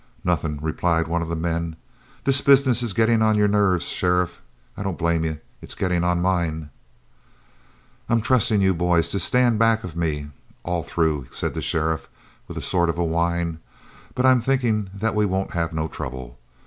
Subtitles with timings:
[0.23, 1.75] "Nothin'," replied one of the men.
[2.23, 4.41] "This business is gettin' on your nerves, sheriff.
[4.75, 5.39] I don't blame you.
[5.61, 6.71] It's gettin' on mine."
[8.09, 10.31] "I'm trustin' to you boys to stand back of me
[10.63, 12.09] all through," said the sheriff
[12.47, 13.59] with a sort of whine,
[14.15, 16.39] "but I'm thinkin' that we won't have no trouble.